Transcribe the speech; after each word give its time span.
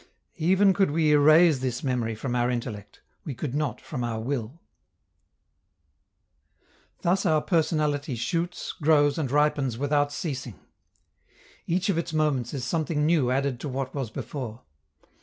Even 0.39 0.73
could 0.73 0.89
we 0.89 1.11
erase 1.11 1.59
this 1.59 1.83
memory 1.83 2.15
from 2.15 2.35
our 2.35 2.49
intellect, 2.49 3.01
we 3.23 3.35
could 3.35 3.53
not 3.53 3.79
from 3.79 4.03
our 4.03 4.19
will. 4.19 4.59
Thus 7.03 7.23
our 7.23 7.39
personality 7.43 8.15
shoots, 8.15 8.71
grows 8.73 9.19
and 9.19 9.29
ripens 9.29 9.77
without 9.77 10.11
ceasing. 10.11 10.55
Each 11.67 11.87
of 11.87 11.99
its 11.99 12.13
moments 12.13 12.51
is 12.51 12.63
something 12.65 13.05
new 13.05 13.29
added 13.29 13.59
to 13.59 13.69
what 13.69 13.93
was 13.93 14.09
before. 14.09 14.63